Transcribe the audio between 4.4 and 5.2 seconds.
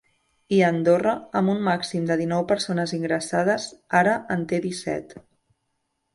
té disset.